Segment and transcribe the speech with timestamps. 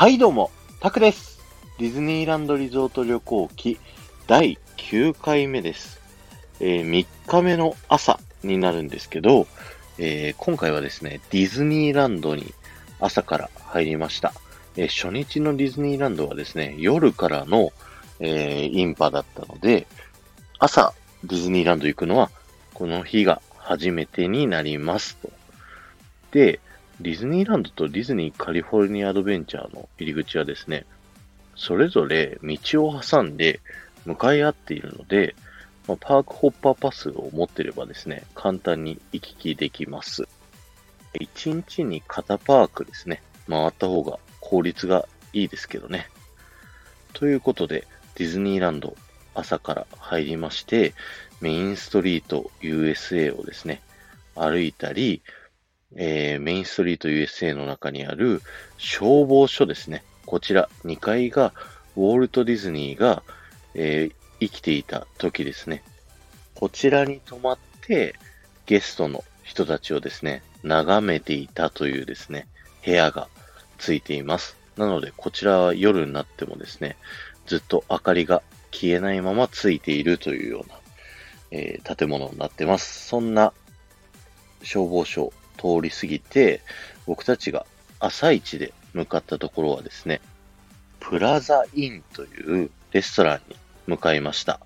[0.00, 0.50] はいどうも、
[0.80, 1.40] タクです。
[1.78, 3.78] ディズニーランドリゾート旅行記
[4.26, 6.00] 第9回目です。
[6.58, 9.46] えー3日目の朝になるんですけど、
[9.98, 12.54] えー今回はですね、ディズニーランドに
[12.98, 14.32] 朝から入りました。
[14.78, 17.70] えー初日のディズニーランドはですね、夜からの、
[18.20, 19.86] えインパだったので、
[20.58, 20.94] 朝
[21.24, 22.30] ディズニーランド行くのは
[22.72, 25.30] この日が初めてになりますと。
[26.30, 26.58] で、
[27.00, 30.84] ディズニーランドとディズニーカリフォルニアアドベンチャーの入り口はですね、
[31.56, 33.60] それぞれ道を挟んで
[34.04, 35.34] 向かい合っているので、
[35.88, 40.28] まあパークホッパーパスを持ってればですね、簡単に行き来できます。
[41.14, 46.10] 1日に片パークですね、回った方が効率がいいですけどね。
[47.14, 47.86] ということで、
[48.16, 48.94] ディズニーランド
[49.34, 50.92] 朝から入りまして、
[51.40, 53.80] メインストリート USA をですね、
[54.34, 55.22] 歩いたり、
[55.96, 58.42] えーメインストリート USA の中にある
[58.78, 60.04] 消防署ですね。
[60.26, 61.52] こちら2階が
[61.96, 63.22] ウォルト・ディズニーが、
[63.74, 65.82] えー生きていた時ですね。
[66.54, 68.14] こちらに泊まって
[68.64, 72.46] ゲストの人たちをですね、眺めていたというですね、
[72.84, 73.28] 部屋が
[73.78, 74.56] ついています。
[74.76, 76.96] なので、こちらは夜になってもですね、
[77.46, 80.74] ずっと明かりが消えないままついているというような、
[81.50, 83.06] えー建物になってます。
[83.08, 83.52] そんな
[84.62, 86.62] 消防署通り過ぎて、
[87.06, 87.66] 僕たちが
[87.98, 90.20] 朝一で向かったところはですね、
[91.00, 94.60] プラザインというレストランに向かいました。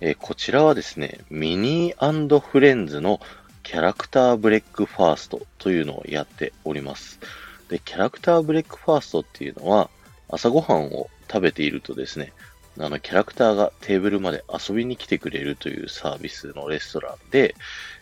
[0.00, 3.20] えーこちらはですね、ミニーフレンズの
[3.62, 7.20] キャラクターブレックファーストというのをやっております。
[7.68, 9.88] で、キャラクターブレックファーストっていうのは、
[10.28, 12.32] 朝ごはんを食べているとですね、
[12.78, 17.54] あの、キャラクターがテーブルまで遊びに来てくれるというサービスのレストランで、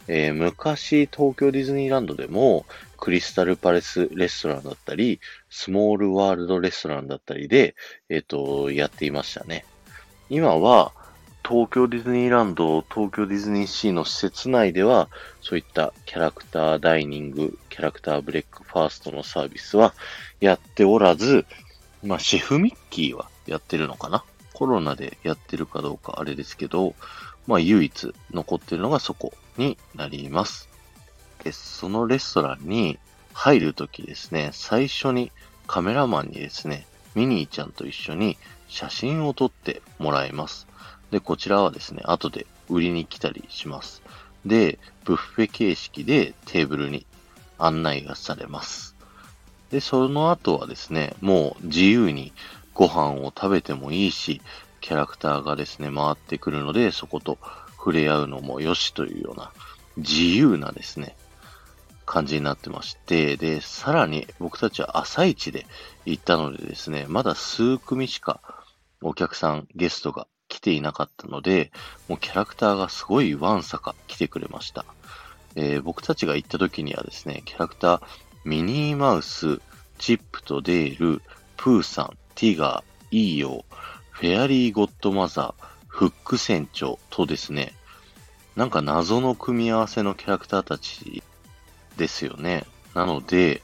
[0.09, 2.65] えー昔東京ディズニーランドでも
[2.97, 7.75] クリスタルパレスレストランだったり、スモールワールドレストランだったりで、
[8.09, 9.65] えっ、と、やっていましたね。
[10.29, 10.93] 今は
[11.47, 15.09] 東京ディズニーランド、東京ディズニーシーの施設内では、
[15.41, 19.95] そういったキャラクターダイニング、キャラクターブレックファーストのサービスは
[20.41, 21.47] やっておらず、
[22.05, 24.23] まあ、シェフミッキーはやってるのかな？
[24.61, 26.95] コロナでやってるかどうかあれですけど、
[27.47, 30.69] まあ、唯一残ってるのがそこになります。
[31.43, 32.99] で、そのレストランに
[33.33, 35.33] 入るときですね、最初に
[35.67, 38.37] カメラマンにですね、ミニーちゃんと一緒に
[38.69, 40.67] 写真を撮ってもらいます。
[41.11, 44.03] で、こちらはですね、後で売りに来たりします。
[44.45, 47.07] で、ブッフェ形式でテーブルに
[47.57, 48.95] 案内がされます。
[49.71, 52.35] で、その後はですね、もう自由に
[52.75, 54.41] ご飯を食べてもいいし、
[54.81, 57.39] キャラクターがですね、回ってくるので、そこと
[57.77, 59.53] 触れ合うのもよしというような
[59.97, 61.17] 自由なですね、
[62.07, 65.67] 感じになってまして、で、さらに僕たちは朝一で
[66.07, 68.41] 行ったのでですね、まだ数組しか
[69.03, 71.71] お客さん、ゲストが来ていなかったので、
[72.09, 74.85] もうキャラクターがすごいわんさか来てくれました。
[75.57, 78.03] えー僕たちが行った時にはですね、キャラクター、
[78.45, 79.61] ミニーマウス、
[79.99, 81.23] チップとデール、
[81.57, 83.75] プーさん、ティガー、イーヨー、
[84.13, 87.75] フェアリーゴッドマザー、フック船長とですね、
[88.57, 91.23] なんか謎の組み合わせのキャラクターたち
[91.99, 92.65] ですよね。
[92.95, 93.61] なので、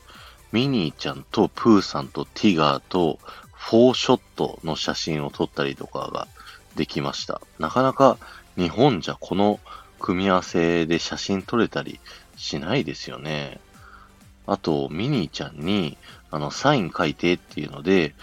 [0.53, 3.19] ミニーちゃんとプーさんとティガーと
[3.51, 6.29] フォーショットの写真を撮ったりとかが
[6.75, 7.41] できました。
[7.59, 8.19] なかなか
[8.59, 9.59] 日本じゃこの
[10.01, 11.99] 組み合わせで写真撮れたり
[12.37, 13.59] しないですよね。
[14.47, 15.97] あと、ミニーちゃんに、
[16.31, 18.15] あの、サイン書いてっていうので、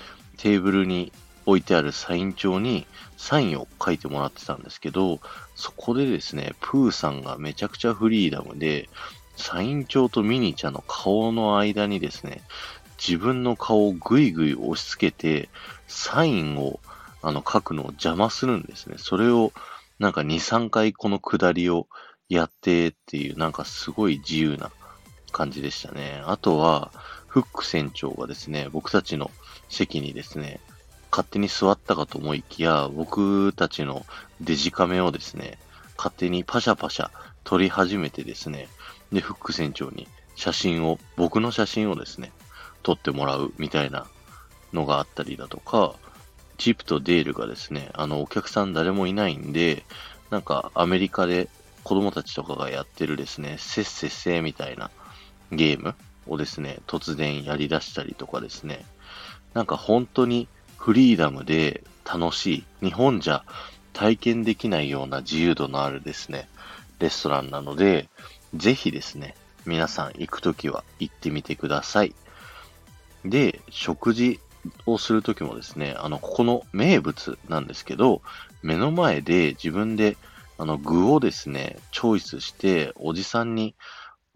[0.43, 1.13] テーブルに
[1.45, 5.21] 置いてあるサイン帳にサインを書いてもらってたんですけど、
[5.55, 8.89] そこでですね、プーさんがめちゃくちゃフリーダムで、
[9.37, 12.41] サイン帳とミニーちゃんの顔の間にですね、
[12.97, 15.47] 自分の顔をぐいぐい押し付けて、
[15.87, 16.81] サインを
[17.21, 18.95] あの書くのを邪魔するんですね。
[18.97, 19.53] それを
[19.99, 21.87] なんか2、3回この下りを
[22.27, 24.71] やってっていう、なんかすごい自由な
[25.31, 26.21] 感じでしたね。
[26.25, 26.91] あとは、
[27.27, 29.31] フック船長がですね、僕たちの
[29.73, 30.59] 席にですね、
[31.11, 34.05] 勝手に座ったかと思いきや、僕たちの
[34.41, 35.59] デジカメをですね、
[35.97, 37.11] 勝手にパシャパシャ
[37.43, 38.67] 撮り始めてですね、
[39.11, 42.31] で、フック船長に写真を、僕の写真をですね、
[42.81, 44.07] 撮ってもらうみたいな
[44.73, 45.93] のがあったりだとか、
[46.57, 49.85] チップとデールがですね、あの、お客さん誰もいないんで、
[50.29, 51.47] なんかアメリカで
[51.83, 54.89] 子供たちとかがやってるですね、せっせっせみたいな
[55.51, 55.95] ゲーム
[56.27, 58.85] をですね、突然やり出したりとかですね、
[59.53, 60.47] なんか本当に
[60.77, 63.44] フリーダムで楽しい、日本じゃ
[63.94, 66.50] 体験できないような自由度のあるですね、
[67.00, 68.09] レストランなので、
[68.55, 69.35] ぜひですね、
[69.65, 72.13] 皆さん行くときは行ってみてください。
[73.23, 74.39] で、食事
[74.85, 78.21] をするときもですね、あの、ここの名物なんですけど、
[78.61, 80.17] 目の前で自分で、
[80.57, 83.75] あの、具をですね、チョイスして、おじさんに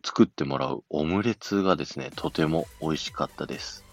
[0.03, 3.86] 作ってもらうオムレツがですね、とても美味しかったです。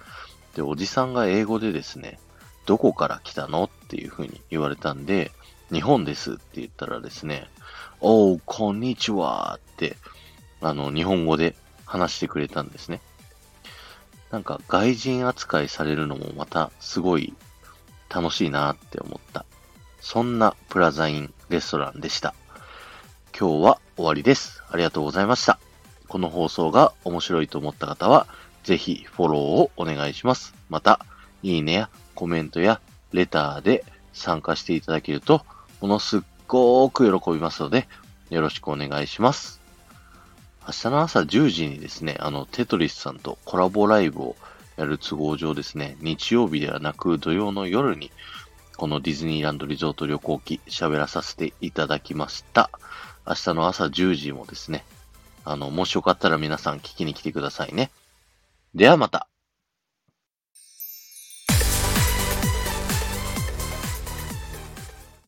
[0.55, 2.19] で、おじさんが英語でですね、
[2.67, 5.33] どこから来たのっていうふうに言われたんで、
[5.73, 7.49] 日本ですって言ったらですね、
[8.01, 9.97] おう、こんにちはって、
[10.61, 11.55] あの、日本語で
[11.85, 13.01] 話してくれたんですね。
[14.31, 17.35] なんか外人扱いされるのもまたすごい
[18.09, 19.45] 楽しいなって思った。
[20.01, 22.35] そんなプラザインレストランでした。
[23.39, 24.63] 今日は終わりです。
[24.71, 25.59] ありがとうございました。
[26.09, 28.27] この放送が面白いと思った方は、
[28.65, 30.55] ぜひフォローをお願いします。
[30.69, 31.05] また、
[31.43, 32.81] いいねやコメントや
[33.13, 35.45] レターで参加していただけると、
[35.81, 37.87] ものすっごく喜びますので、
[38.31, 39.61] よろしくお願いします。
[40.67, 44.37] 明日の朝10時にですね、あの、テトリスさんとコラボライブを
[44.77, 48.11] やる都合上ですね、日曜日ではなく土曜の夜に、
[48.77, 52.71] このディズニーランドリゾート旅行記喋らさせていただきました。
[53.27, 54.85] 明日の朝10時もですね、
[55.45, 57.91] あの、もしよかったら皆さん聞きに来てくださいね。
[58.75, 59.29] ではまた。